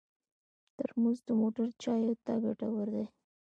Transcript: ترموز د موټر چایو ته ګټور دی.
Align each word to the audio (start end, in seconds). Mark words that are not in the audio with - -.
ترموز 0.77 1.17
د 1.27 1.29
موټر 1.41 1.67
چایو 1.81 2.13
ته 2.25 2.33
ګټور 2.45 2.87
دی. 2.95 3.05